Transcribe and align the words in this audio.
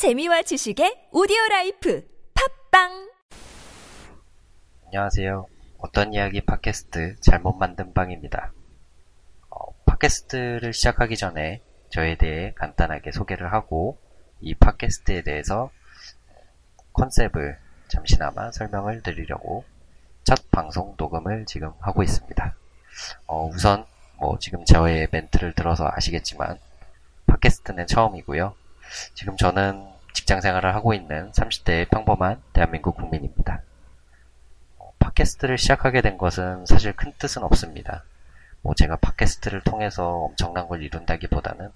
재미와 0.00 0.40
지식의 0.40 1.08
오디오 1.12 1.36
라이프 1.50 2.02
팟빵 2.70 3.10
안녕하세요. 4.86 5.44
어떤 5.76 6.14
이야기 6.14 6.40
팟캐스트 6.40 7.16
잘못 7.20 7.52
만든 7.58 7.92
방입니다. 7.92 8.50
어, 9.50 9.58
팟캐스트를 9.84 10.72
시작하기 10.72 11.18
전에 11.18 11.60
저에 11.90 12.16
대해 12.16 12.54
간단하게 12.54 13.12
소개를 13.12 13.52
하고 13.52 13.98
이 14.40 14.54
팟캐스트에 14.54 15.20
대해서 15.20 15.70
컨셉을 16.94 17.58
잠시나마 17.88 18.50
설명을 18.52 19.02
드리려고 19.02 19.66
첫 20.24 20.50
방송 20.50 20.94
녹음을 20.96 21.44
지금 21.44 21.72
하고 21.78 22.02
있습니다. 22.02 22.54
어, 23.26 23.46
우선 23.48 23.84
뭐 24.18 24.38
지금 24.38 24.64
저의 24.64 25.08
멘트를 25.10 25.52
들어서 25.52 25.90
아시겠지만 25.92 26.58
팟캐스트는 27.26 27.86
처음이고요. 27.86 28.54
지금 29.14 29.36
저는 29.36 29.86
직장 30.12 30.40
생활을 30.40 30.74
하고 30.74 30.94
있는 30.94 31.30
30대의 31.32 31.88
평범한 31.90 32.42
대한민국 32.52 32.96
국민입니다. 32.96 33.60
어, 34.78 34.92
팟캐스트를 34.98 35.58
시작하게 35.58 36.00
된 36.02 36.18
것은 36.18 36.66
사실 36.66 36.92
큰 36.94 37.12
뜻은 37.18 37.42
없습니다. 37.44 38.02
뭐 38.62 38.74
제가 38.74 38.96
팟캐스트를 38.96 39.62
통해서 39.62 40.08
엄청난 40.08 40.68
걸 40.68 40.82
이룬다기보다는 40.82 41.70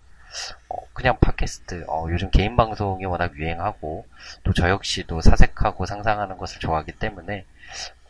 어, 0.69 0.77
그냥 0.93 1.17
팟캐스트 1.21 1.85
어, 1.89 2.07
요즘 2.11 2.31
개인 2.31 2.57
방송이 2.57 3.05
워낙 3.05 3.35
유행하고 3.37 4.07
또 4.43 4.53
저 4.53 4.69
역시도 4.69 5.21
사색하고 5.21 5.87
상상하는 5.87 6.37
것을 6.37 6.61
좋아하기 6.61 6.93
때문에 6.93 7.45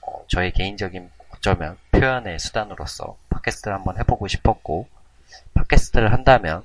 어, 0.03 0.25
저의 0.29 0.53
개인적인 0.53 1.11
어쩌면 1.31 1.77
표현의 1.93 2.39
수단으로서 2.39 3.17
팟캐스트를 3.31 3.75
한번 3.75 3.99
해보고 3.99 4.29
싶었고 4.29 4.89
팟캐스트를 5.55 6.13
한다면 6.13 6.59
어, 6.59 6.65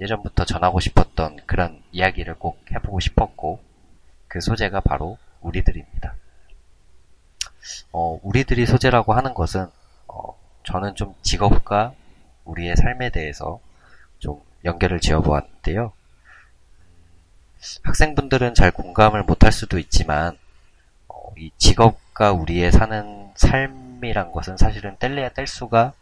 예전부터 0.00 0.44
전하고 0.44 0.80
싶었던 0.80 1.38
그런 1.46 1.82
이야기를 1.92 2.34
꼭 2.34 2.64
해보고 2.72 3.00
싶었고 3.00 3.60
그 4.28 4.40
소재가 4.40 4.80
바로 4.80 5.18
우리들입니다. 5.40 6.14
어, 7.92 8.18
우리들이 8.22 8.66
소재라고 8.66 9.12
하는 9.12 9.34
것은 9.34 9.66
어, 10.06 10.38
저는 10.64 10.94
좀 10.94 11.14
직업과 11.22 11.92
우리의 12.44 12.76
삶에 12.76 13.10
대해서 13.10 13.60
좀 14.18 14.40
연결을 14.64 15.00
지어보았는데요. 15.00 15.92
학생분들은 17.82 18.54
잘 18.54 18.70
공감을 18.70 19.24
못할 19.24 19.52
수도 19.52 19.78
있지만 19.78 20.38
어, 21.08 21.32
이 21.36 21.50
직업과 21.58 22.32
우리의 22.32 22.70
사는 22.72 23.30
삶이란 23.34 24.32
것은 24.32 24.56
사실은 24.56 24.96
뗄래야 24.98 25.30
뗄 25.30 25.46
수가 25.46 25.92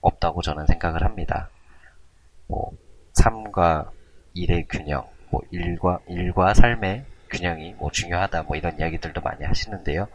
없다고 0.00 0.42
저는 0.42 0.66
생각을 0.66 1.04
합니다. 1.04 1.48
뭐 2.48 2.72
삶과 3.12 3.90
일의 4.34 4.66
균형, 4.68 5.04
뭐 5.30 5.42
일과 5.50 5.98
일과 6.08 6.54
삶의 6.54 7.04
균형이 7.30 7.74
뭐 7.78 7.90
중요하다 7.90 8.42
뭐 8.42 8.56
이런 8.56 8.78
이야기들도 8.78 9.20
많이 9.20 9.44
하시는데요. 9.44 10.08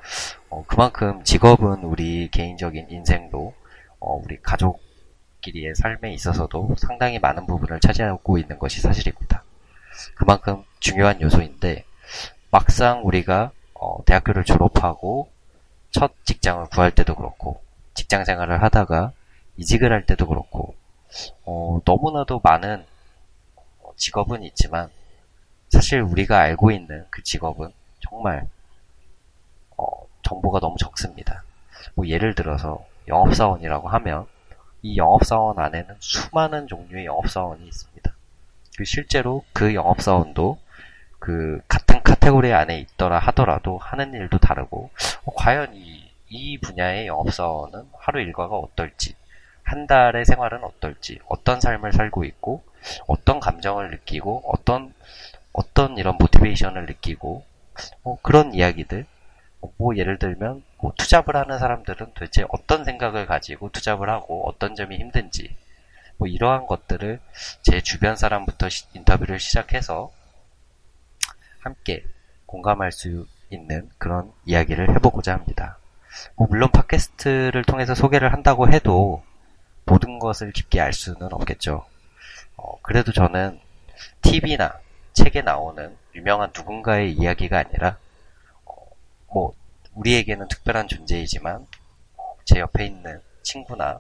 어, 0.49 0.63
그만큼 0.67 1.23
직업은 1.23 1.83
우리 1.83 2.29
개인적인 2.29 2.87
인생도 2.89 3.53
어, 3.99 4.21
우리 4.23 4.37
가족끼리의 4.41 5.75
삶에 5.75 6.13
있어서도 6.13 6.75
상당히 6.77 7.19
많은 7.19 7.47
부분을 7.47 7.79
차지하고 7.79 8.37
있는 8.37 8.59
것이 8.59 8.81
사실입니다. 8.81 9.43
그만큼 10.15 10.63
중요한 10.79 11.19
요소인데 11.21 11.83
막상 12.51 13.01
우리가 13.05 13.51
어, 13.73 14.03
대학교를 14.05 14.43
졸업하고 14.43 15.29
첫 15.91 16.11
직장을 16.25 16.65
구할 16.67 16.91
때도 16.91 17.15
그렇고 17.15 17.61
직장 17.95 18.25
생활을 18.25 18.61
하다가 18.61 19.11
이직을 19.57 19.91
할 19.91 20.05
때도 20.05 20.27
그렇고 20.27 20.75
어, 21.45 21.79
너무나도 21.85 22.41
많은 22.43 22.85
직업은 23.95 24.43
있지만 24.43 24.89
사실 25.69 26.01
우리가 26.01 26.39
알고 26.39 26.71
있는 26.71 27.05
그 27.09 27.23
직업은 27.23 27.71
정말 27.99 28.47
어, 29.77 29.85
정보가 30.23 30.59
너무 30.59 30.77
적습니다. 30.77 31.43
뭐 31.95 32.07
예를 32.07 32.35
들어서 32.35 32.85
영업사원이라고 33.07 33.89
하면 33.89 34.27
이 34.81 34.97
영업사원 34.97 35.59
안에는 35.59 35.95
수많은 35.99 36.67
종류의 36.67 37.05
영업사원이 37.05 37.65
있습니다. 37.65 38.13
그 38.77 38.85
실제로 38.85 39.43
그 39.53 39.73
영업사원도 39.73 40.59
그 41.19 41.59
같은 41.67 42.03
카테고리 42.03 42.53
안에 42.53 42.79
있더라 42.79 43.17
하더라도 43.19 43.77
하는 43.79 44.13
일도 44.13 44.37
다르고 44.37 44.91
어, 45.25 45.33
과연 45.35 45.75
이, 45.75 46.09
이 46.29 46.57
분야의 46.59 47.07
영업사원은 47.07 47.89
하루 47.97 48.21
일과가 48.21 48.55
어떨지 48.55 49.15
한 49.67 49.85
달의 49.85 50.23
생활은 50.23 50.63
어떨지, 50.63 51.19
어떤 51.27 51.59
삶을 51.59 51.91
살고 51.91 52.23
있고, 52.23 52.63
어떤 53.05 53.41
감정을 53.41 53.91
느끼고, 53.91 54.43
어떤, 54.47 54.93
어떤 55.51 55.97
이런 55.97 56.15
모티베이션을 56.17 56.85
느끼고, 56.85 57.43
뭐 58.01 58.17
그런 58.21 58.53
이야기들. 58.53 59.05
뭐 59.75 59.97
예를 59.97 60.19
들면, 60.19 60.63
뭐 60.81 60.93
투잡을 60.97 61.35
하는 61.35 61.59
사람들은 61.59 62.13
도대체 62.13 62.45
어떤 62.47 62.85
생각을 62.85 63.25
가지고 63.25 63.69
투잡을 63.69 64.09
하고, 64.09 64.47
어떤 64.47 64.73
점이 64.73 64.97
힘든지, 64.99 65.53
뭐 66.15 66.29
이러한 66.29 66.65
것들을 66.65 67.19
제 67.61 67.81
주변 67.81 68.15
사람부터 68.15 68.69
시, 68.69 68.85
인터뷰를 68.93 69.37
시작해서 69.37 70.13
함께 71.59 72.05
공감할 72.45 72.93
수 72.93 73.27
있는 73.49 73.89
그런 73.97 74.31
이야기를 74.45 74.95
해보고자 74.95 75.33
합니다. 75.33 75.77
뭐 76.35 76.47
물론 76.49 76.71
팟캐스트를 76.71 77.63
통해서 77.65 77.93
소개를 77.93 78.31
한다고 78.31 78.71
해도 78.71 79.23
모든 79.87 80.19
것을 80.19 80.51
깊게 80.51 80.79
알 80.79 80.93
수는 80.93 81.33
없겠죠. 81.33 81.85
어, 82.57 82.79
그래도 82.81 83.11
저는 83.11 83.59
TV나 84.21 84.79
책에 85.13 85.41
나오는 85.41 85.95
유명한 86.13 86.51
누군가의 86.55 87.13
이야기가 87.13 87.57
아니라 87.57 87.97
어, 88.65 88.75
뭐 89.33 89.53
우리에게는 89.95 90.47
특별한 90.47 90.87
존재이지만 90.87 91.65
제 92.45 92.59
옆에 92.59 92.85
있는 92.85 93.21
친구나 93.43 93.99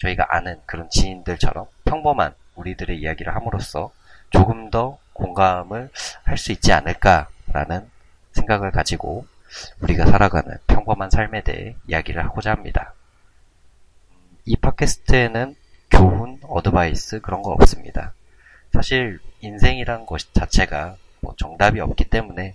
저희가 0.00 0.26
아는 0.28 0.60
그런 0.66 0.90
지인들처럼 0.90 1.66
평범한 1.84 2.34
우리들의 2.56 2.98
이야기를 2.98 3.34
함으로써 3.34 3.92
조금 4.30 4.70
더 4.70 4.98
공감을 5.12 5.90
할 6.24 6.36
수 6.36 6.52
있지 6.52 6.72
않을까라는 6.72 7.90
생각을 8.32 8.70
가지고 8.72 9.26
우리가 9.80 10.06
살아가는 10.06 10.58
평범한 10.66 11.08
삶에 11.10 11.42
대해 11.42 11.76
이야기를 11.88 12.22
하고자 12.24 12.50
합니다. 12.50 12.92
이 14.46 14.56
팟캐스트에는 14.56 15.56
교훈, 15.90 16.38
어드바이스 16.42 17.20
그런 17.20 17.42
거 17.42 17.50
없습니다. 17.50 18.12
사실 18.72 19.18
인생이란 19.40 20.06
것 20.06 20.32
자체가 20.32 20.96
뭐 21.20 21.34
정답이 21.36 21.80
없기 21.80 22.04
때문에 22.04 22.54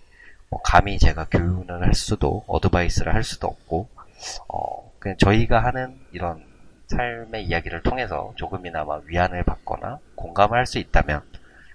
뭐 0.50 0.62
감히 0.62 0.98
제가 1.00 1.26
교훈을 1.30 1.86
할 1.86 1.94
수도 1.94 2.44
어드바이스를 2.48 3.14
할 3.14 3.24
수도 3.24 3.48
없고 3.48 3.90
어 4.48 4.92
그냥 5.00 5.18
저희가 5.18 5.64
하는 5.64 5.98
이런 6.12 6.44
삶의 6.88 7.46
이야기를 7.46 7.84
통해서 7.84 8.34
조금이나마 8.36 9.00
위안을 9.06 9.44
받거나 9.44 10.00
공감을 10.16 10.58
할 10.58 10.66
수 10.66 10.78
있다면 10.78 11.22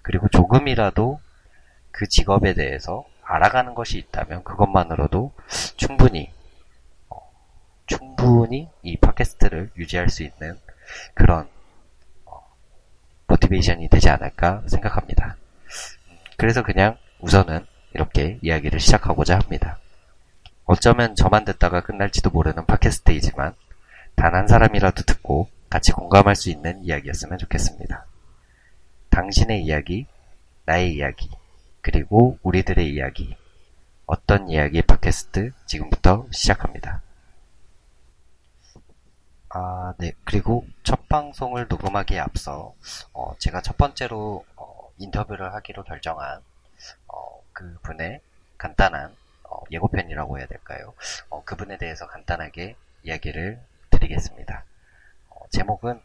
그리고 0.02 0.28
조금이라도 0.28 1.20
그 1.90 2.06
직업에 2.08 2.54
대해서 2.54 3.04
알아가는 3.22 3.74
것이 3.74 3.98
있다면 3.98 4.44
그것만으로도 4.44 5.32
충분히 5.76 6.30
어, 6.30 6.35
충분히 8.26 8.68
이 8.82 8.96
팟캐스트를 8.96 9.70
유지할 9.76 10.08
수 10.08 10.24
있는 10.24 10.58
그런 11.14 11.48
어, 12.24 12.44
모티베이션이 13.28 13.88
되지 13.88 14.08
않을까 14.10 14.64
생각합니다. 14.66 15.36
그래서 16.36 16.62
그냥 16.62 16.96
우선은 17.20 17.64
이렇게 17.94 18.38
이야기를 18.42 18.80
시작하고자 18.80 19.38
합니다. 19.38 19.78
어쩌면 20.64 21.14
저만 21.14 21.44
듣다가 21.44 21.80
끝날지도 21.82 22.30
모르는 22.30 22.66
팟캐스트이지만 22.66 23.54
단 24.16 24.34
한 24.34 24.48
사람이라도 24.48 25.04
듣고 25.04 25.48
같이 25.70 25.92
공감할 25.92 26.34
수 26.34 26.50
있는 26.50 26.82
이야기였으면 26.82 27.38
좋겠습니다. 27.38 28.06
당신의 29.10 29.62
이야기, 29.62 30.06
나의 30.64 30.94
이야기, 30.94 31.30
그리고 31.80 32.38
우리들의 32.42 32.92
이야기. 32.92 33.36
어떤 34.06 34.48
이야기 34.48 34.82
팟캐스트 34.82 35.52
지금부터 35.66 36.26
시작합니다. 36.32 37.02
아, 39.58 39.94
네. 39.96 40.12
그리고 40.24 40.66
첫 40.82 41.08
방송을 41.08 41.66
녹음하기에 41.66 42.18
앞서 42.18 42.74
어, 43.14 43.34
제가 43.38 43.62
첫 43.62 43.78
번째로 43.78 44.44
어, 44.54 44.90
인터뷰를 44.98 45.54
하기로 45.54 45.84
결정한 45.84 46.42
어, 47.08 47.40
그분의 47.54 48.20
간단한 48.58 49.16
어, 49.44 49.62
예고편이라고 49.70 50.38
해야 50.38 50.46
될까요? 50.46 50.92
어, 51.30 51.42
그분에 51.44 51.78
대해서 51.78 52.06
간단하게 52.06 52.76
이야기를 53.04 53.58
드리겠습니다. 53.92 54.62
어, 55.30 55.46
제목은 55.48 56.02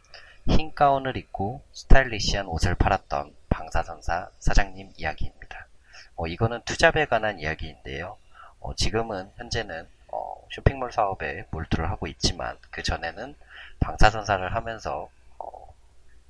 흰 0.47 0.73
가운을 0.73 1.17
입고 1.17 1.61
스타일리시한 1.73 2.47
옷을 2.47 2.75
팔았던 2.75 3.35
방사선사 3.49 4.29
사장님 4.39 4.93
이야기입니다. 4.95 5.67
어, 6.15 6.25
이거는 6.25 6.61
투잡에 6.63 7.05
관한 7.05 7.37
이야기인데요. 7.37 8.15
어, 8.61 8.73
지금은 8.75 9.29
현재는 9.35 9.89
어, 10.11 10.35
쇼핑몰 10.51 10.91
사업에 10.91 11.45
몰두를 11.51 11.89
하고 11.89 12.07
있지만 12.07 12.57
그 12.69 12.83
전에는 12.83 13.35
방사선사를 13.79 14.53
하면서 14.55 15.09
어, 15.39 15.73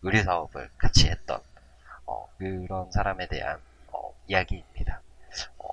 의류 0.04 0.24
사업을 0.24 0.70
같이 0.78 1.10
했던 1.10 1.40
어, 2.06 2.28
그런 2.38 2.92
사람에 2.92 3.28
대한 3.28 3.60
어, 3.92 4.14
이야기입니다. 4.28 5.02
어, 5.60 5.68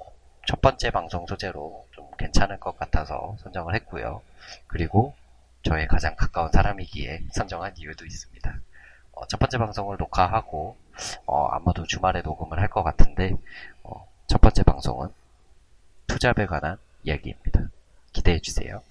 첫 0.46 0.60
번째 0.60 0.90
방송 0.90 1.26
소재로 1.26 1.86
좀 1.92 2.10
괜찮을 2.18 2.58
것 2.60 2.76
같아서 2.78 3.36
선정을 3.40 3.74
했고요. 3.76 4.22
그리고 4.66 5.14
저의 5.62 5.86
가장 5.86 6.14
가까운 6.16 6.50
사람이기에 6.52 7.24
선정한 7.32 7.74
이유도 7.76 8.06
있습니다. 8.06 8.58
어, 9.12 9.26
첫 9.26 9.38
번째 9.38 9.58
방송을 9.58 9.96
녹화하고 9.98 10.76
어, 11.26 11.46
아마도 11.48 11.84
주말에 11.86 12.22
녹음을 12.22 12.58
할 12.60 12.68
것 12.68 12.82
같은데 12.82 13.34
어, 13.82 14.06
첫 14.26 14.40
번째 14.40 14.62
방송은 14.62 15.08
투잡에 16.06 16.46
관한 16.46 16.78
이야기입니다. 17.04 17.68
기대해 18.18 18.40
주세요. 18.40 18.82